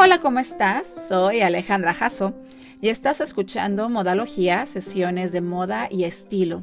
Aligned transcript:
Hola, 0.00 0.20
¿cómo 0.20 0.38
estás? 0.38 0.86
Soy 1.08 1.40
Alejandra 1.40 1.92
Jasso 1.92 2.32
y 2.80 2.88
estás 2.88 3.20
escuchando 3.20 3.88
Modalogía, 3.88 4.64
sesiones 4.64 5.32
de 5.32 5.40
moda 5.40 5.88
y 5.90 6.04
estilo. 6.04 6.62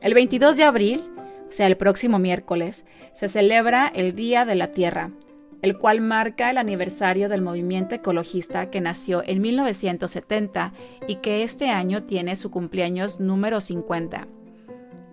El 0.00 0.14
22 0.14 0.56
de 0.56 0.62
abril, 0.62 1.04
o 1.48 1.50
sea, 1.50 1.66
el 1.66 1.76
próximo 1.76 2.20
miércoles, 2.20 2.86
se 3.14 3.26
celebra 3.26 3.90
el 3.92 4.14
Día 4.14 4.44
de 4.44 4.54
la 4.54 4.68
Tierra, 4.68 5.10
el 5.60 5.76
cual 5.76 6.02
marca 6.02 6.50
el 6.50 6.56
aniversario 6.56 7.28
del 7.28 7.42
movimiento 7.42 7.96
ecologista 7.96 8.70
que 8.70 8.80
nació 8.80 9.24
en 9.26 9.40
1970 9.40 10.72
y 11.08 11.16
que 11.16 11.42
este 11.42 11.68
año 11.68 12.04
tiene 12.04 12.36
su 12.36 12.52
cumpleaños 12.52 13.18
número 13.18 13.60
50. 13.60 14.28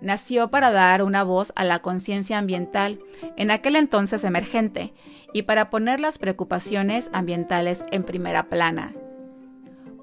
Nació 0.00 0.52
para 0.52 0.70
dar 0.70 1.02
una 1.02 1.24
voz 1.24 1.52
a 1.56 1.64
la 1.64 1.80
conciencia 1.80 2.38
ambiental, 2.38 3.00
en 3.36 3.50
aquel 3.50 3.74
entonces 3.76 4.22
emergente, 4.24 4.94
y 5.32 5.42
para 5.42 5.70
poner 5.70 6.00
las 6.00 6.18
preocupaciones 6.18 7.10
ambientales 7.12 7.84
en 7.90 8.04
primera 8.04 8.48
plana. 8.48 8.94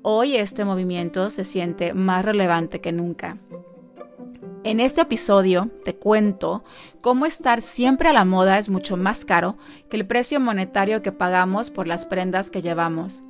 Hoy 0.01 0.35
este 0.35 0.63
movimiento 0.63 1.29
se 1.29 1.43
siente 1.43 1.93
más 1.93 2.23
relevante 2.23 2.79
que 2.81 2.91
nunca. 2.91 3.37
En 4.63 4.79
este 4.79 5.01
episodio 5.01 5.69
te 5.85 5.95
cuento 5.95 6.63
cómo 7.01 7.25
estar 7.25 7.61
siempre 7.61 8.09
a 8.09 8.13
la 8.13 8.25
moda 8.25 8.57
es 8.57 8.69
mucho 8.69 8.97
más 8.97 9.23
caro 9.23 9.57
que 9.89 9.97
el 9.97 10.05
precio 10.05 10.39
monetario 10.39 11.01
que 11.01 11.11
pagamos 11.11 11.71
por 11.71 11.87
las 11.87 12.05
prendas 12.05 12.49
que 12.49 12.61
llevamos. 12.61 13.23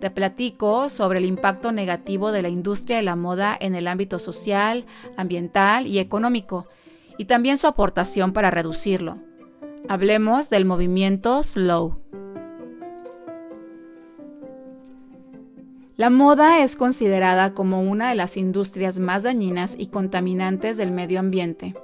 Te 0.00 0.10
platico 0.10 0.88
sobre 0.88 1.18
el 1.18 1.24
impacto 1.24 1.72
negativo 1.72 2.30
de 2.30 2.42
la 2.42 2.50
industria 2.50 2.98
de 2.98 3.02
la 3.02 3.16
moda 3.16 3.56
en 3.58 3.74
el 3.74 3.88
ámbito 3.88 4.18
social, 4.18 4.84
ambiental 5.16 5.86
y 5.86 5.98
económico, 5.98 6.66
y 7.18 7.24
también 7.24 7.56
su 7.56 7.66
aportación 7.66 8.32
para 8.32 8.50
reducirlo. 8.50 9.18
Hablemos 9.88 10.50
del 10.50 10.64
movimiento 10.64 11.44
Slow. 11.44 12.00
La 15.96 16.10
moda 16.10 16.64
es 16.64 16.74
considerada 16.74 17.54
como 17.54 17.82
una 17.82 18.08
de 18.08 18.16
las 18.16 18.36
industrias 18.36 18.98
más 18.98 19.22
dañinas 19.22 19.76
y 19.78 19.86
contaminantes 19.86 20.76
del 20.76 20.90
medio 20.90 21.20
ambiente. 21.20 21.76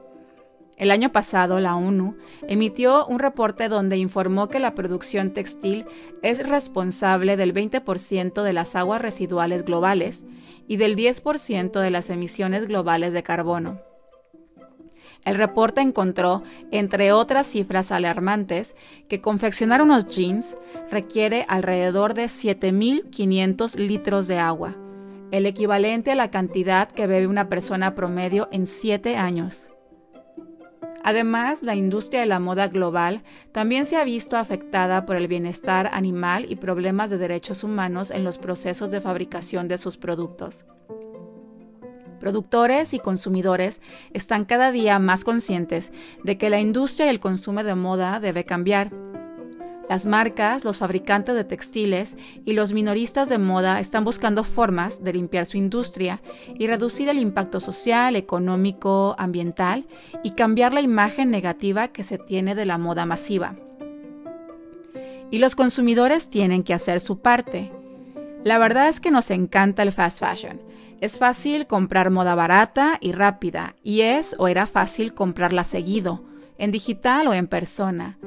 El 0.76 0.90
año 0.90 1.12
pasado, 1.12 1.60
la 1.60 1.76
ONU 1.76 2.16
emitió 2.48 3.06
un 3.06 3.20
reporte 3.20 3.68
donde 3.68 3.98
informó 3.98 4.48
que 4.48 4.58
la 4.58 4.74
producción 4.74 5.32
textil 5.32 5.86
es 6.22 6.44
responsable 6.44 7.36
del 7.36 7.54
20% 7.54 8.42
de 8.42 8.52
las 8.52 8.74
aguas 8.74 9.00
residuales 9.00 9.64
globales 9.64 10.26
y 10.66 10.76
del 10.76 10.96
10% 10.96 11.78
de 11.80 11.90
las 11.92 12.10
emisiones 12.10 12.66
globales 12.66 13.12
de 13.12 13.22
carbono. 13.22 13.91
El 15.24 15.36
reporte 15.36 15.80
encontró, 15.80 16.42
entre 16.70 17.12
otras 17.12 17.46
cifras 17.46 17.92
alarmantes, 17.92 18.74
que 19.08 19.20
confeccionar 19.20 19.82
unos 19.82 20.06
jeans 20.06 20.56
requiere 20.90 21.44
alrededor 21.48 22.14
de 22.14 22.24
7.500 22.24 23.76
litros 23.76 24.26
de 24.26 24.38
agua, 24.38 24.76
el 25.30 25.46
equivalente 25.46 26.12
a 26.12 26.16
la 26.16 26.30
cantidad 26.30 26.90
que 26.90 27.06
bebe 27.06 27.26
una 27.26 27.48
persona 27.48 27.94
promedio 27.94 28.48
en 28.50 28.66
7 28.66 29.16
años. 29.16 29.72
Además, 31.04 31.62
la 31.62 31.74
industria 31.74 32.20
de 32.20 32.26
la 32.26 32.38
moda 32.38 32.68
global 32.68 33.22
también 33.50 33.86
se 33.86 33.96
ha 33.96 34.04
visto 34.04 34.36
afectada 34.36 35.04
por 35.04 35.16
el 35.16 35.26
bienestar 35.26 35.90
animal 35.92 36.46
y 36.48 36.56
problemas 36.56 37.10
de 37.10 37.18
derechos 37.18 37.64
humanos 37.64 38.10
en 38.10 38.22
los 38.22 38.38
procesos 38.38 38.90
de 38.90 39.00
fabricación 39.00 39.66
de 39.66 39.78
sus 39.78 39.96
productos. 39.96 40.64
Productores 42.22 42.94
y 42.94 43.00
consumidores 43.00 43.82
están 44.12 44.44
cada 44.44 44.70
día 44.70 45.00
más 45.00 45.24
conscientes 45.24 45.90
de 46.22 46.38
que 46.38 46.50
la 46.50 46.60
industria 46.60 47.06
y 47.06 47.08
el 47.08 47.18
consumo 47.18 47.64
de 47.64 47.74
moda 47.74 48.20
debe 48.20 48.44
cambiar. 48.44 48.92
Las 49.88 50.06
marcas, 50.06 50.64
los 50.64 50.76
fabricantes 50.76 51.34
de 51.34 51.42
textiles 51.42 52.16
y 52.44 52.52
los 52.52 52.72
minoristas 52.72 53.28
de 53.28 53.38
moda 53.38 53.80
están 53.80 54.04
buscando 54.04 54.44
formas 54.44 55.02
de 55.02 55.14
limpiar 55.14 55.46
su 55.46 55.56
industria 55.56 56.22
y 56.56 56.68
reducir 56.68 57.08
el 57.08 57.18
impacto 57.18 57.58
social, 57.58 58.14
económico, 58.14 59.16
ambiental 59.18 59.88
y 60.22 60.30
cambiar 60.30 60.72
la 60.72 60.80
imagen 60.80 61.28
negativa 61.28 61.88
que 61.88 62.04
se 62.04 62.18
tiene 62.18 62.54
de 62.54 62.66
la 62.66 62.78
moda 62.78 63.04
masiva. 63.04 63.56
Y 65.32 65.38
los 65.38 65.56
consumidores 65.56 66.30
tienen 66.30 66.62
que 66.62 66.72
hacer 66.72 67.00
su 67.00 67.18
parte. 67.18 67.72
La 68.44 68.58
verdad 68.58 68.86
es 68.86 69.00
que 69.00 69.10
nos 69.10 69.32
encanta 69.32 69.82
el 69.82 69.90
fast 69.90 70.20
fashion 70.20 70.71
es 71.02 71.18
fácil 71.18 71.66
comprar 71.66 72.10
moda 72.10 72.36
barata 72.36 72.96
y 73.00 73.10
rápida, 73.10 73.74
y 73.82 74.02
es 74.02 74.36
o 74.38 74.46
era 74.46 74.66
fácil 74.66 75.14
comprarla 75.14 75.64
seguido, 75.64 76.22
en 76.58 76.70
digital 76.70 77.26
o 77.26 77.34
en 77.34 77.48
persona. 77.48 78.18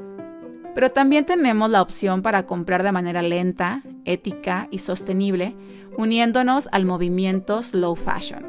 Pero 0.74 0.92
también 0.92 1.26
tenemos 1.26 1.70
la 1.70 1.82
opción 1.82 2.22
para 2.22 2.46
comprar 2.46 2.84
de 2.84 2.92
manera 2.92 3.22
lenta, 3.22 3.82
ética 4.04 4.68
y 4.72 4.80
sostenible, 4.80 5.56
uniéndonos 5.96 6.68
al 6.74 6.84
movimiento 6.84 7.64
slow 7.64 7.96
fashion. 7.96 8.46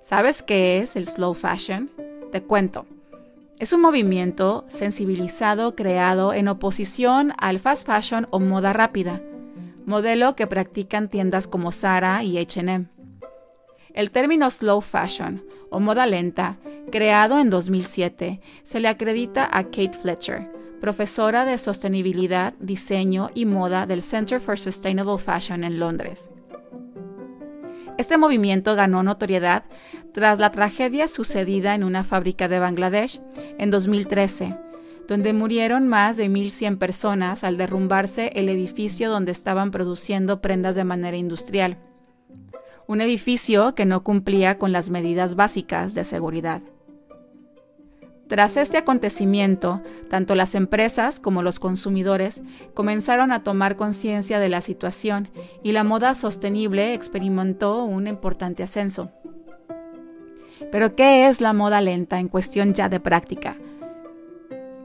¿Sabes 0.00 0.42
qué 0.42 0.78
es 0.78 0.96
el 0.96 1.06
slow 1.06 1.34
fashion? 1.34 1.90
Te 2.32 2.42
cuento. 2.42 2.86
Es 3.58 3.74
un 3.74 3.82
movimiento 3.82 4.64
sensibilizado 4.68 5.76
creado 5.76 6.32
en 6.32 6.48
oposición 6.48 7.34
al 7.36 7.58
fast 7.58 7.86
fashion 7.86 8.26
o 8.30 8.40
moda 8.40 8.72
rápida 8.72 9.20
modelo 9.84 10.36
que 10.36 10.46
practican 10.46 11.08
tiendas 11.08 11.46
como 11.46 11.72
Zara 11.72 12.22
y 12.22 12.38
HM. 12.38 12.88
El 13.92 14.10
término 14.10 14.50
slow 14.50 14.80
fashion 14.80 15.44
o 15.70 15.80
moda 15.80 16.06
lenta, 16.06 16.58
creado 16.90 17.38
en 17.38 17.50
2007, 17.50 18.40
se 18.62 18.80
le 18.80 18.88
acredita 18.88 19.48
a 19.50 19.64
Kate 19.64 19.92
Fletcher, 19.92 20.50
profesora 20.80 21.44
de 21.44 21.58
sostenibilidad, 21.58 22.54
diseño 22.58 23.30
y 23.34 23.46
moda 23.46 23.86
del 23.86 24.02
Center 24.02 24.40
for 24.40 24.58
Sustainable 24.58 25.18
Fashion 25.18 25.64
en 25.64 25.78
Londres. 25.78 26.30
Este 27.96 28.18
movimiento 28.18 28.74
ganó 28.74 29.02
notoriedad 29.02 29.64
tras 30.12 30.38
la 30.38 30.50
tragedia 30.50 31.06
sucedida 31.08 31.74
en 31.74 31.84
una 31.84 32.04
fábrica 32.04 32.48
de 32.48 32.58
Bangladesh 32.58 33.20
en 33.58 33.70
2013, 33.70 34.56
donde 35.08 35.32
murieron 35.32 35.88
más 35.88 36.16
de 36.16 36.28
1.100 36.28 36.78
personas 36.78 37.44
al 37.44 37.56
derrumbarse 37.56 38.32
el 38.34 38.48
edificio 38.48 39.10
donde 39.10 39.32
estaban 39.32 39.70
produciendo 39.70 40.40
prendas 40.40 40.76
de 40.76 40.84
manera 40.84 41.16
industrial. 41.16 41.78
Un 42.86 43.00
edificio 43.00 43.74
que 43.74 43.86
no 43.86 44.02
cumplía 44.02 44.58
con 44.58 44.72
las 44.72 44.90
medidas 44.90 45.34
básicas 45.36 45.94
de 45.94 46.04
seguridad. 46.04 46.62
Tras 48.28 48.56
este 48.56 48.78
acontecimiento, 48.78 49.82
tanto 50.08 50.34
las 50.34 50.54
empresas 50.54 51.20
como 51.20 51.42
los 51.42 51.60
consumidores 51.60 52.42
comenzaron 52.72 53.32
a 53.32 53.42
tomar 53.42 53.76
conciencia 53.76 54.38
de 54.38 54.48
la 54.48 54.62
situación 54.62 55.28
y 55.62 55.72
la 55.72 55.84
moda 55.84 56.14
sostenible 56.14 56.94
experimentó 56.94 57.84
un 57.84 58.06
importante 58.06 58.62
ascenso. 58.62 59.10
Pero 60.72 60.96
¿qué 60.96 61.28
es 61.28 61.40
la 61.42 61.52
moda 61.52 61.80
lenta 61.82 62.18
en 62.18 62.28
cuestión 62.28 62.72
ya 62.72 62.88
de 62.88 62.98
práctica? 62.98 63.58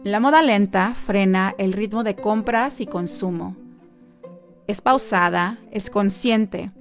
La 0.09 0.19
moda 0.19 0.41
lenta 0.41 0.95
frena 0.95 1.53
el 1.59 1.71
ritmo 1.71 2.03
de 2.03 2.15
compras 2.15 2.81
y 2.81 2.87
consumo. 2.87 3.55
Es 4.65 4.81
pausada, 4.81 5.59
es 5.69 5.91
consciente, 5.91 6.71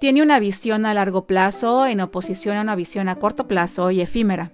tiene 0.00 0.20
una 0.20 0.40
visión 0.40 0.84
a 0.84 0.92
largo 0.92 1.28
plazo 1.28 1.86
en 1.86 2.00
oposición 2.00 2.56
a 2.56 2.60
una 2.62 2.74
visión 2.74 3.08
a 3.08 3.20
corto 3.20 3.46
plazo 3.46 3.92
y 3.92 4.00
efímera. 4.00 4.50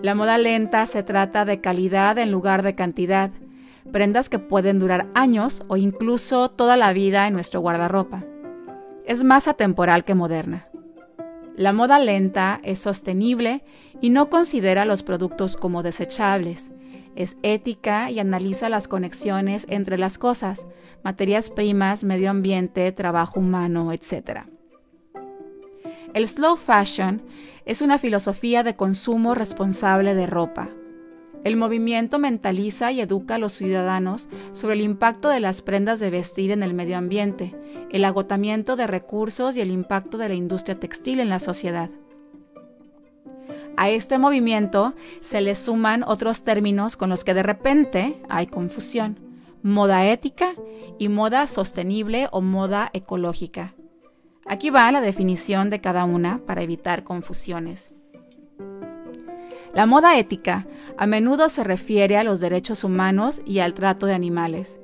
La 0.00 0.14
moda 0.14 0.38
lenta 0.38 0.86
se 0.86 1.02
trata 1.02 1.44
de 1.44 1.60
calidad 1.60 2.16
en 2.16 2.32
lugar 2.32 2.62
de 2.62 2.74
cantidad, 2.74 3.30
prendas 3.92 4.30
que 4.30 4.38
pueden 4.38 4.78
durar 4.78 5.06
años 5.12 5.64
o 5.68 5.76
incluso 5.76 6.48
toda 6.48 6.78
la 6.78 6.94
vida 6.94 7.26
en 7.26 7.34
nuestro 7.34 7.60
guardarropa. 7.60 8.24
Es 9.04 9.22
más 9.22 9.48
atemporal 9.48 10.06
que 10.06 10.14
moderna. 10.14 10.66
La 11.56 11.74
moda 11.74 11.98
lenta 11.98 12.58
es 12.62 12.78
sostenible 12.78 13.62
y 14.00 14.08
no 14.08 14.30
considera 14.30 14.86
los 14.86 15.02
productos 15.02 15.58
como 15.58 15.82
desechables, 15.82 16.71
es 17.16 17.36
ética 17.42 18.10
y 18.10 18.18
analiza 18.18 18.68
las 18.68 18.88
conexiones 18.88 19.66
entre 19.68 19.98
las 19.98 20.18
cosas, 20.18 20.66
materias 21.02 21.50
primas, 21.50 22.04
medio 22.04 22.30
ambiente, 22.30 22.90
trabajo 22.92 23.40
humano, 23.40 23.92
etc. 23.92 24.42
El 26.14 26.28
slow 26.28 26.56
fashion 26.56 27.22
es 27.64 27.82
una 27.82 27.98
filosofía 27.98 28.62
de 28.62 28.76
consumo 28.76 29.34
responsable 29.34 30.14
de 30.14 30.26
ropa. 30.26 30.68
El 31.44 31.56
movimiento 31.56 32.18
mentaliza 32.18 32.92
y 32.92 33.00
educa 33.00 33.34
a 33.34 33.38
los 33.38 33.52
ciudadanos 33.52 34.28
sobre 34.52 34.74
el 34.74 34.80
impacto 34.80 35.28
de 35.28 35.40
las 35.40 35.60
prendas 35.60 35.98
de 35.98 36.10
vestir 36.10 36.52
en 36.52 36.62
el 36.62 36.72
medio 36.72 36.96
ambiente, 36.96 37.54
el 37.90 38.04
agotamiento 38.04 38.76
de 38.76 38.86
recursos 38.86 39.56
y 39.56 39.60
el 39.60 39.70
impacto 39.70 40.18
de 40.18 40.28
la 40.28 40.34
industria 40.34 40.78
textil 40.78 41.18
en 41.18 41.28
la 41.28 41.40
sociedad. 41.40 41.90
A 43.76 43.90
este 43.90 44.18
movimiento 44.18 44.94
se 45.20 45.40
le 45.40 45.54
suman 45.54 46.02
otros 46.02 46.44
términos 46.44 46.96
con 46.96 47.08
los 47.10 47.24
que 47.24 47.34
de 47.34 47.42
repente 47.42 48.20
hay 48.28 48.46
confusión. 48.46 49.18
Moda 49.62 50.06
ética 50.06 50.54
y 50.98 51.08
moda 51.08 51.46
sostenible 51.46 52.28
o 52.32 52.40
moda 52.40 52.90
ecológica. 52.92 53.74
Aquí 54.46 54.70
va 54.70 54.90
la 54.92 55.00
definición 55.00 55.70
de 55.70 55.80
cada 55.80 56.04
una 56.04 56.38
para 56.38 56.62
evitar 56.62 57.04
confusiones. 57.04 57.92
La 59.72 59.86
moda 59.86 60.18
ética 60.18 60.66
a 60.98 61.06
menudo 61.06 61.48
se 61.48 61.64
refiere 61.64 62.18
a 62.18 62.24
los 62.24 62.40
derechos 62.40 62.84
humanos 62.84 63.40
y 63.46 63.60
al 63.60 63.72
trato 63.72 64.06
de 64.06 64.12
animales. 64.12 64.80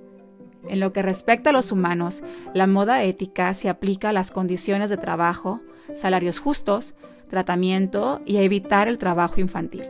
En 0.67 0.81
lo 0.81 0.93
que 0.93 1.02
respecta 1.02 1.50
a 1.50 1.52
los 1.52 1.73
humanos, 1.73 2.23
la 2.55 2.67
moda 2.67 3.02
ética 3.02 3.52
se 3.55 3.69
aplica 3.69 4.11
a 4.11 4.12
las 4.12 4.31
condiciones 4.31 4.88
de 4.91 4.96
trabajo, 4.96 5.61
salarios 5.94 6.38
justos, 6.38 6.94
tratamiento 7.29 8.21
y 8.25 8.37
a 8.37 8.43
evitar 8.43 8.89
el 8.89 8.99
trabajo 8.99 9.41
infantil. 9.41 9.85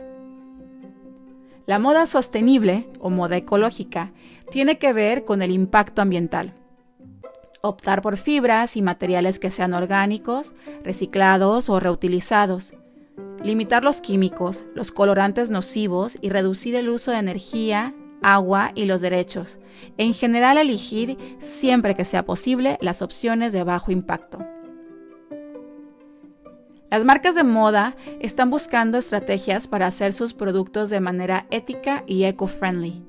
La 1.65 1.77
moda 1.77 2.05
sostenible 2.05 2.89
o 2.99 3.09
moda 3.09 3.37
ecológica 3.37 4.11
tiene 4.51 4.79
que 4.79 4.91
ver 4.91 5.23
con 5.23 5.41
el 5.41 5.51
impacto 5.51 6.01
ambiental. 6.01 6.53
Optar 7.61 8.01
por 8.01 8.17
fibras 8.17 8.75
y 8.75 8.81
materiales 8.81 9.37
que 9.39 9.51
sean 9.51 9.73
orgánicos, 9.73 10.53
reciclados 10.83 11.69
o 11.69 11.79
reutilizados. 11.79 12.73
Limitar 13.43 13.83
los 13.83 14.01
químicos, 14.01 14.65
los 14.73 14.91
colorantes 14.91 15.51
nocivos 15.51 16.17
y 16.21 16.29
reducir 16.29 16.75
el 16.75 16.89
uso 16.89 17.11
de 17.11 17.17
energía, 17.17 17.93
agua 18.21 18.71
y 18.75 18.85
los 18.85 19.01
derechos. 19.01 19.59
En 19.97 20.13
general 20.13 20.57
elegir, 20.57 21.17
siempre 21.39 21.95
que 21.95 22.05
sea 22.05 22.25
posible, 22.25 22.77
las 22.81 23.01
opciones 23.01 23.53
de 23.53 23.63
bajo 23.63 23.91
impacto. 23.91 24.39
Las 26.89 27.05
marcas 27.05 27.35
de 27.35 27.43
moda 27.43 27.95
están 28.19 28.49
buscando 28.49 28.97
estrategias 28.97 29.67
para 29.67 29.85
hacer 29.85 30.11
sus 30.11 30.33
productos 30.33 30.89
de 30.89 30.99
manera 30.99 31.45
ética 31.51 32.03
y 32.07 32.23
eco-friendly. 32.23 33.03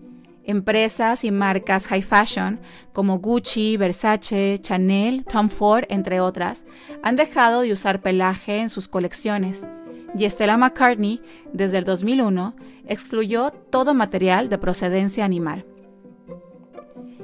Empresas 0.45 1.25
y 1.25 1.31
marcas 1.31 1.87
high 1.87 2.03
fashion 2.03 2.61
como 2.93 3.21
Gucci, 3.21 3.79
Versace, 3.79 4.59
Chanel, 4.61 5.25
Tom 5.25 5.49
Ford, 5.49 5.85
entre 5.89 6.21
otras, 6.21 6.67
han 7.03 7.17
dejado 7.17 7.63
de 7.63 7.73
usar 7.73 8.03
pelaje 8.03 8.59
en 8.59 8.69
sus 8.69 8.87
colecciones. 8.87 9.67
Y 10.15 10.29
Stella 10.29 10.59
McCartney, 10.59 11.23
desde 11.55 11.79
el 11.79 11.85
2001, 11.85 12.55
excluyó 12.87 13.51
todo 13.71 13.95
material 13.95 14.51
de 14.51 14.59
procedencia 14.59 15.25
animal. 15.25 15.65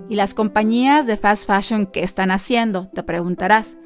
¿Y 0.08 0.14
las 0.14 0.32
compañías 0.32 1.06
de 1.06 1.16
fast 1.16 1.46
fashion 1.46 1.86
qué 1.86 2.02
están 2.02 2.30
haciendo? 2.30 2.88
Te 2.94 3.02
preguntarás. 3.02 3.76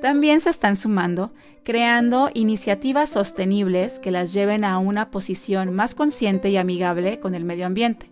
También 0.00 0.40
se 0.40 0.50
están 0.50 0.76
sumando, 0.76 1.32
creando 1.64 2.30
iniciativas 2.32 3.10
sostenibles 3.10 3.98
que 3.98 4.12
las 4.12 4.32
lleven 4.32 4.62
a 4.62 4.78
una 4.78 5.10
posición 5.10 5.74
más 5.74 5.96
consciente 5.96 6.50
y 6.50 6.56
amigable 6.56 7.18
con 7.18 7.34
el 7.34 7.44
medio 7.44 7.66
ambiente. 7.66 8.10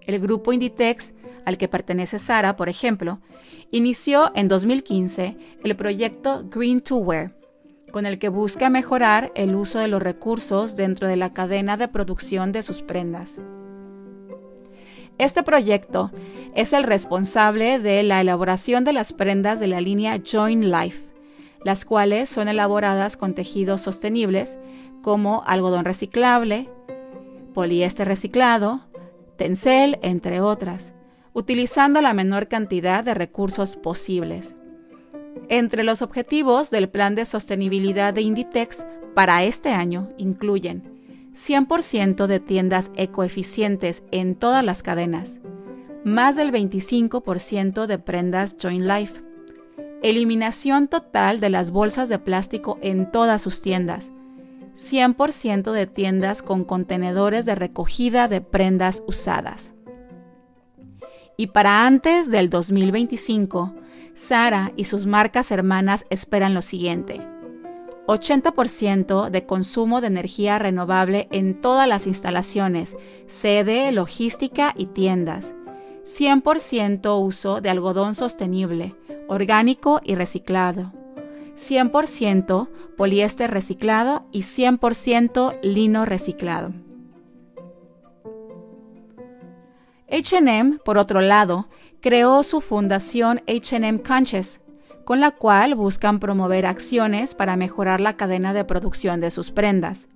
El 0.00 0.18
grupo 0.18 0.52
Inditex, 0.52 1.14
al 1.44 1.58
que 1.58 1.68
pertenece 1.68 2.18
Sara, 2.18 2.56
por 2.56 2.68
ejemplo, 2.68 3.20
inició 3.70 4.32
en 4.34 4.48
2015 4.48 5.36
el 5.62 5.76
proyecto 5.76 6.44
Green 6.50 6.80
to 6.80 6.96
Wear, 6.96 7.36
con 7.92 8.04
el 8.04 8.18
que 8.18 8.28
busca 8.28 8.68
mejorar 8.68 9.30
el 9.36 9.54
uso 9.54 9.78
de 9.78 9.86
los 9.86 10.02
recursos 10.02 10.74
dentro 10.74 11.06
de 11.06 11.16
la 11.16 11.32
cadena 11.32 11.76
de 11.76 11.86
producción 11.86 12.50
de 12.50 12.64
sus 12.64 12.82
prendas. 12.82 13.38
Este 15.18 15.44
proyecto 15.44 16.10
es 16.56 16.72
el 16.72 16.82
responsable 16.82 17.78
de 17.78 18.02
la 18.02 18.20
elaboración 18.20 18.82
de 18.82 18.92
las 18.92 19.12
prendas 19.12 19.60
de 19.60 19.68
la 19.68 19.80
línea 19.80 20.20
Join 20.20 20.70
Life, 20.72 21.11
las 21.64 21.84
cuales 21.84 22.28
son 22.28 22.48
elaboradas 22.48 23.16
con 23.16 23.34
tejidos 23.34 23.82
sostenibles 23.82 24.58
como 25.02 25.42
algodón 25.46 25.84
reciclable, 25.84 26.68
poliéster 27.54 28.08
reciclado, 28.08 28.86
tencel, 29.36 29.98
entre 30.02 30.40
otras, 30.40 30.92
utilizando 31.32 32.00
la 32.00 32.14
menor 32.14 32.48
cantidad 32.48 33.04
de 33.04 33.14
recursos 33.14 33.76
posibles. 33.76 34.54
Entre 35.48 35.82
los 35.82 36.02
objetivos 36.02 36.70
del 36.70 36.88
Plan 36.88 37.14
de 37.14 37.26
Sostenibilidad 37.26 38.14
de 38.14 38.22
Inditex 38.22 38.86
para 39.14 39.44
este 39.44 39.70
año 39.70 40.08
incluyen 40.16 40.92
100% 41.34 42.26
de 42.26 42.40
tiendas 42.40 42.90
ecoeficientes 42.96 44.04
en 44.10 44.34
todas 44.34 44.64
las 44.64 44.82
cadenas, 44.82 45.40
más 46.04 46.36
del 46.36 46.52
25% 46.52 47.86
de 47.86 47.98
prendas 47.98 48.56
Joint 48.60 48.84
Life, 48.84 49.22
eliminación 50.02 50.88
total 50.88 51.40
de 51.40 51.50
las 51.50 51.70
bolsas 51.70 52.08
de 52.08 52.18
plástico 52.18 52.78
en 52.82 53.10
todas 53.10 53.42
sus 53.42 53.62
tiendas, 53.62 54.12
100% 54.74 55.72
de 55.72 55.86
tiendas 55.86 56.42
con 56.42 56.64
contenedores 56.64 57.44
de 57.44 57.54
recogida 57.54 58.28
de 58.28 58.40
prendas 58.40 59.02
usadas. 59.06 59.72
Y 61.36 61.48
para 61.48 61.86
antes 61.86 62.30
del 62.30 62.50
2025, 62.50 63.74
Sara 64.14 64.72
y 64.76 64.84
sus 64.84 65.06
marcas 65.06 65.50
hermanas 65.50 66.04
esperan 66.10 66.54
lo 66.54 66.62
siguiente 66.62 67.20
80% 68.06 69.30
de 69.30 69.46
consumo 69.46 70.00
de 70.00 70.08
energía 70.08 70.58
renovable 70.58 71.28
en 71.30 71.60
todas 71.60 71.88
las 71.88 72.06
instalaciones, 72.06 72.96
sede, 73.26 73.92
logística 73.92 74.74
y 74.76 74.86
tiendas. 74.86 75.54
100% 76.04 77.24
uso 77.24 77.60
de 77.60 77.70
algodón 77.70 78.14
sostenible, 78.14 78.96
orgánico 79.32 80.00
y 80.04 80.14
reciclado. 80.14 80.92
100% 81.56 82.68
poliéster 82.96 83.50
reciclado 83.50 84.24
y 84.32 84.42
100% 84.42 85.58
lino 85.62 86.04
reciclado. 86.04 86.72
HM, 90.08 90.78
por 90.84 90.98
otro 90.98 91.20
lado, 91.20 91.68
creó 92.00 92.42
su 92.42 92.60
fundación 92.60 93.40
HM 93.46 93.98
Conscious, 93.98 94.60
con 95.04 95.20
la 95.20 95.30
cual 95.30 95.74
buscan 95.74 96.20
promover 96.20 96.66
acciones 96.66 97.34
para 97.34 97.56
mejorar 97.56 98.00
la 98.00 98.16
cadena 98.16 98.52
de 98.52 98.64
producción 98.64 99.20
de 99.20 99.30
sus 99.30 99.50
prendas. 99.50 100.08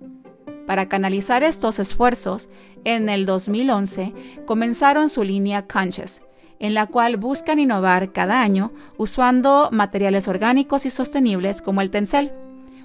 Para 0.67 0.87
canalizar 0.87 1.43
estos 1.43 1.79
esfuerzos, 1.79 2.49
en 2.83 3.09
el 3.09 3.25
2011 3.25 4.13
comenzaron 4.45 5.09
su 5.09 5.23
línea 5.23 5.65
Conscious, 5.65 6.21
en 6.59 6.73
la 6.73 6.87
cual 6.87 7.17
buscan 7.17 7.59
innovar 7.59 8.11
cada 8.11 8.41
año 8.41 8.71
usando 8.97 9.69
materiales 9.71 10.27
orgánicos 10.27 10.85
y 10.85 10.89
sostenibles 10.89 11.61
como 11.61 11.81
el 11.81 11.89
tencel, 11.89 12.31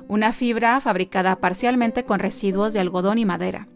una 0.08 0.32
fibra 0.32 0.80
fabricada 0.80 1.36
parcialmente 1.36 2.04
con 2.04 2.18
residuos 2.18 2.72
de 2.72 2.80
algodón 2.80 3.18
y 3.18 3.24
madera. 3.24 3.68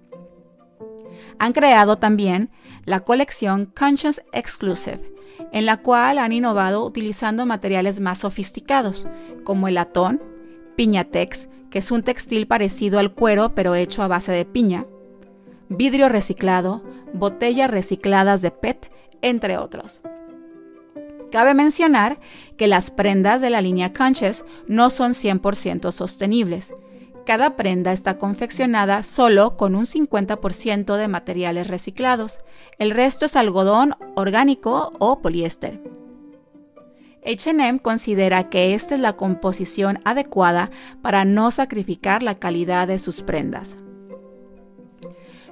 Han 1.38 1.52
creado 1.52 1.96
también 1.96 2.50
la 2.84 3.00
colección 3.00 3.66
Conscious 3.66 4.22
Exclusive, 4.32 5.12
en 5.52 5.66
la 5.66 5.78
cual 5.78 6.19
han 6.19 6.32
innovado 6.32 6.84
utilizando 6.84 7.46
materiales 7.46 8.00
más 8.00 8.19
sofisticados, 8.19 9.08
como 9.44 9.69
el 9.69 9.75
latón, 9.75 10.22
Piñatex, 10.76 11.48
que 11.70 11.78
es 11.78 11.90
un 11.90 12.02
textil 12.02 12.46
parecido 12.46 12.98
al 12.98 13.12
cuero 13.12 13.54
pero 13.54 13.75
hecho 13.75 14.02
a 14.02 14.08
base 14.08 14.32
de 14.32 14.44
piña, 14.44 14.87
vidrio 15.69 16.09
reciclado, 16.09 16.82
botellas 17.13 17.70
recicladas 17.70 18.43
de 18.43 18.51
PET, 18.51 18.91
entre 19.23 19.58
otros. 19.58 20.01
Cabe 21.32 21.55
mencionar 21.55 22.19
que 22.56 22.67
las 22.67 22.91
prendas 22.91 23.41
de 23.41 23.51
la 23.51 23.61
línea 23.61 23.93
Conscious 23.93 24.44
no 24.69 24.91
son 24.91 25.13
100% 25.13 25.93
sostenibles, 25.93 26.73
cada 27.27 27.56
prenda 27.56 27.93
está 27.93 28.19
confeccionada 28.19 29.03
solo 29.03 29.56
con 29.56 29.75
un 29.75 29.85
50% 29.85 30.96
de 30.96 31.08
materiales 31.08 31.67
reciclados. 31.67 32.39
El 32.79 32.93
resto 32.93 33.25
es 33.25 33.35
algodón 33.35 33.96
orgánico 34.15 34.93
o 35.01 35.20
poliéster. 35.20 35.82
HM 37.25 37.79
considera 37.81 38.49
que 38.49 38.75
esta 38.75 38.94
es 38.94 39.01
la 39.01 39.15
composición 39.15 39.99
adecuada 40.05 40.70
para 41.03 41.25
no 41.25 41.51
sacrificar 41.51 42.23
la 42.23 42.37
calidad 42.37 42.87
de 42.87 43.01
sus 43.01 43.23
prendas. 43.23 43.77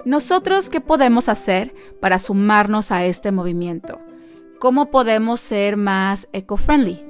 Nosotros, 0.05 0.69
¿qué 0.69 0.81
podemos 0.81 1.29
hacer 1.29 1.75
para 2.01 2.19
sumarnos 2.19 2.91
a 2.93 3.07
este 3.07 3.33
movimiento? 3.33 4.01
¿Cómo 4.59 4.91
podemos 4.91 5.41
ser 5.41 5.77
más 5.77 6.29
eco-friendly? 6.33 7.03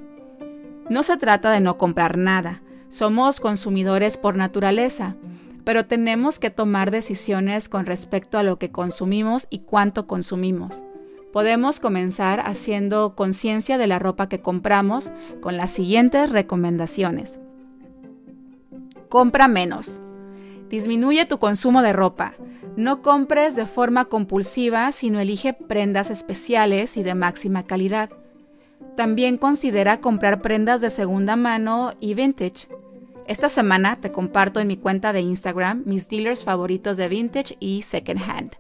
No 0.89 1.03
se 1.03 1.17
trata 1.17 1.51
de 1.51 1.61
no 1.61 1.77
comprar 1.77 2.17
nada, 2.17 2.63
somos 2.89 3.41
consumidores 3.41 4.17
por 4.17 4.37
naturaleza, 4.37 5.17
pero 5.65 5.87
tenemos 5.87 6.39
que 6.39 6.51
tomar 6.51 6.93
decisiones 6.93 7.69
con 7.69 7.87
respecto 7.87 8.39
a 8.39 8.45
lo 8.45 8.59
que 8.59 8.71
consumimos 8.71 9.49
y 9.51 9.61
cuánto 9.61 10.07
consumimos. 10.07 10.85
Podemos 11.33 11.81
comenzar 11.81 12.41
haciendo 12.47 13.17
conciencia 13.17 13.77
de 13.77 13.89
la 13.89 13.99
ropa 13.99 14.29
que 14.29 14.41
compramos 14.41 15.11
con 15.41 15.57
las 15.57 15.73
siguientes 15.73 16.31
recomendaciones. 16.31 17.41
Compra 19.09 19.49
menos. 19.49 20.01
Disminuye 20.69 21.27
tu 21.27 21.41
consumo 21.41 21.83
de 21.83 21.93
ropa. 21.93 22.35
No 22.77 23.03
compres 23.03 23.55
de 23.55 23.67
forma 23.67 24.07
compulsiva, 24.07 24.91
sino 24.91 25.21
elige 25.21 25.53
prendas 25.53 26.11
especiales 26.11 26.97
y 26.97 27.05
de 27.05 27.15
máxima 27.15 27.63
calidad. 27.63 28.11
También 28.97 29.39
considera 29.39 30.01
comprar 30.01 30.41
prendas 30.41 30.81
de 30.81 30.91
segunda 30.91 31.37
mano 31.37 31.93
y 32.01 32.15
vintage. 32.15 32.69
Esta 33.27 33.49
semana 33.49 34.01
te 34.01 34.11
comparto 34.11 34.61
en 34.61 34.67
mi 34.67 34.77
cuenta 34.77 35.13
de 35.13 35.21
Instagram 35.21 35.83
mis 35.87 36.09
dealers 36.09 36.43
favoritos 36.43 36.97
de 36.97 37.09
vintage 37.09 37.57
y 37.61 37.83
second 37.83 38.21
hand. 38.23 38.53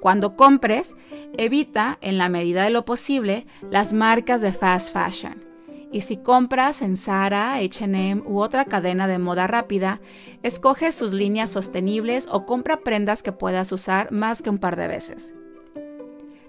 Cuando 0.00 0.36
compres, 0.36 0.96
evita 1.36 1.98
en 2.00 2.18
la 2.18 2.28
medida 2.28 2.64
de 2.64 2.70
lo 2.70 2.84
posible 2.84 3.46
las 3.70 3.92
marcas 3.92 4.40
de 4.40 4.52
fast 4.52 4.92
fashion. 4.92 5.51
Y 5.92 6.00
si 6.00 6.16
compras 6.16 6.80
en 6.80 6.96
Zara, 6.96 7.60
HM 7.60 8.22
u 8.26 8.40
otra 8.40 8.64
cadena 8.64 9.06
de 9.06 9.18
moda 9.18 9.46
rápida, 9.46 10.00
escoge 10.42 10.90
sus 10.90 11.12
líneas 11.12 11.50
sostenibles 11.50 12.26
o 12.32 12.46
compra 12.46 12.78
prendas 12.80 13.22
que 13.22 13.30
puedas 13.32 13.70
usar 13.72 14.10
más 14.10 14.40
que 14.40 14.48
un 14.48 14.56
par 14.56 14.76
de 14.76 14.88
veces. 14.88 15.34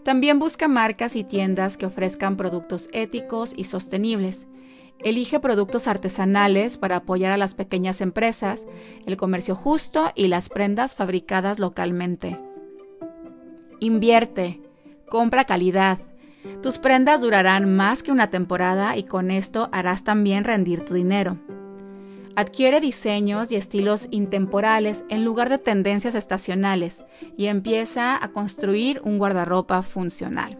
También 0.04 0.40
busca 0.40 0.68
marcas 0.68 1.18
y 1.18 1.26
tiendas 1.26 1.78
que 1.78 1.86
ofrezcan 1.86 2.38
productos 2.38 2.90
éticos 2.94 3.54
y 3.56 3.66
sostenibles. 3.66 4.48
Elige 5.00 5.42
productos 5.42 5.88
artesanales 5.88 6.78
para 6.78 6.98
apoyar 6.98 7.34
a 7.34 7.38
las 7.38 7.56
pequeñas 7.56 8.00
empresas, 8.00 8.66
el 9.06 9.18
comercio 9.18 9.56
justo 9.56 10.12
y 10.16 10.28
las 10.28 10.48
prendas 10.48 10.96
fabricadas 10.96 11.60
localmente. 11.60 12.40
Invierte, 13.82 14.62
compra 15.10 15.44
calidad. 15.44 16.00
Tus 16.62 16.78
prendas 16.78 17.22
durarán 17.22 17.76
más 17.76 18.04
que 18.04 18.12
una 18.12 18.30
temporada 18.30 18.98
y 18.98 19.04
con 19.04 19.32
esto 19.32 19.70
harás 19.72 20.04
también 20.04 20.44
rendir 20.44 20.86
tu 20.86 20.94
dinero. 20.94 21.38
Adquiere 22.36 22.82
diseños 22.82 23.52
y 23.52 23.56
estilos 23.56 24.08
intemporales 24.10 25.06
en 25.10 25.24
lugar 25.24 25.50
de 25.50 25.60
tendencias 25.60 26.16
estacionales 26.16 27.04
y 27.38 27.46
empieza 27.46 28.22
a 28.24 28.30
construir 28.30 29.02
un 29.04 29.20
guardarropa 29.20 29.84
funcional. 29.84 30.58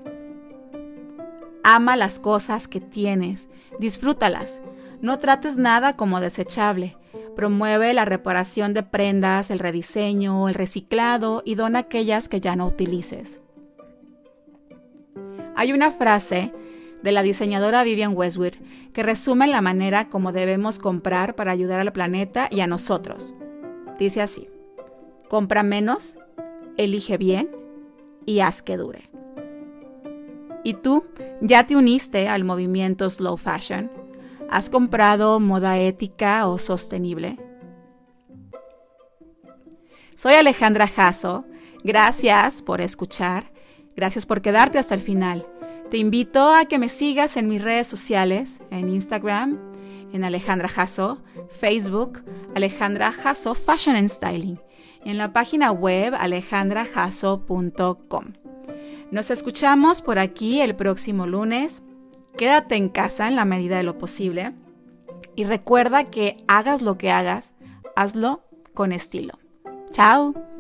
Ama 1.64 1.96
las 1.96 2.20
cosas 2.20 2.68
que 2.68 2.80
tienes, 2.80 3.50
disfrútalas. 3.80 4.62
No 5.02 5.18
trates 5.18 5.58
nada 5.58 5.96
como 5.96 6.20
desechable. 6.20 6.98
Promueve 7.36 7.94
la 7.94 8.06
reparación 8.06 8.74
de 8.74 8.84
prendas, 8.84 9.50
el 9.50 9.60
rediseño, 9.60 10.50
el 10.50 10.56
reciclado 10.56 11.42
y 11.44 11.56
dona 11.56 11.80
aquellas 11.80 12.30
que 12.30 12.40
ya 12.40 12.56
no 12.56 12.68
utilices. 12.68 13.40
Hay 15.56 15.74
una 15.74 15.92
frase 15.92 16.52
de 17.04 17.12
la 17.12 17.22
diseñadora 17.22 17.84
Vivian 17.84 18.16
Westwood, 18.16 18.54
que 18.94 19.04
resume 19.04 19.48
la 19.48 19.62
manera 19.62 20.10
como 20.10 20.32
debemos 20.32 20.80
comprar 20.80 21.36
para 21.36 21.52
ayudar 21.52 21.80
al 21.80 21.92
planeta 21.92 22.48
y 22.50 22.62
a 22.62 22.68
nosotros. 22.68 23.34
Dice 24.00 24.22
así, 24.22 24.48
compra 25.30 25.64
menos, 25.64 26.18
elige 26.78 27.18
bien 27.18 27.50
y 28.26 28.40
haz 28.40 28.62
que 28.62 28.78
dure. 28.78 29.10
¿Y 30.64 30.76
tú 30.76 31.04
ya 31.42 31.68
te 31.68 31.76
uniste 31.76 32.30
al 32.30 32.46
movimiento 32.46 33.10
Slow 33.10 33.38
Fashion? 33.38 33.92
¿Has 34.50 34.70
comprado 34.70 35.40
moda 35.40 35.78
ética 35.80 36.48
o 36.48 36.58
sostenible? 36.58 37.38
Soy 40.16 40.34
Alejandra 40.34 40.88
Jasso. 40.88 41.46
Gracias 41.84 42.62
por 42.62 42.80
escuchar. 42.80 43.53
Gracias 43.96 44.26
por 44.26 44.42
quedarte 44.42 44.80
hasta 44.80 44.96
el 44.96 45.02
final. 45.02 45.46
Te 45.90 45.98
invito 45.98 46.50
a 46.50 46.66
que 46.66 46.80
me 46.80 46.90
sigas 46.90 47.38
en 47.38 47.48
mis 47.48 47.62
redes 47.62 47.88
sociales, 47.88 48.60
en 48.72 48.90
Instagram, 48.90 49.60
en 50.12 50.24
Alejandra 50.24 50.68
Jasso, 50.68 51.22
Facebook, 51.60 52.24
Alejandra 52.56 53.12
Jasso 53.12 53.54
Fashion 53.56 53.96
and 53.96 54.10
Styling, 54.10 54.60
y 55.04 55.12
en 55.12 55.18
la 55.18 55.34
página 55.34 55.72
web 55.72 56.14
alejandrajasso.com. 56.16 58.26
Nos 59.12 59.30
escuchamos 59.30 60.02
por 60.02 60.18
aquí 60.18 60.62
el 60.62 60.76
próximo 60.76 61.28
lunes. 61.28 61.84
Quédate 62.38 62.76
en 62.76 62.90
casa 62.90 63.28
en 63.28 63.36
la 63.36 63.46
medida 63.46 63.78
de 63.78 63.84
lo 63.84 64.00
posible 64.00 64.54
y 65.36 65.44
recuerda 65.44 66.10
que 66.10 66.44
hagas 66.48 66.82
lo 66.82 66.98
que 66.98 67.12
hagas, 67.12 67.54
hazlo 67.96 68.42
con 68.74 68.92
estilo. 68.92 69.38
Chao. 69.92 70.53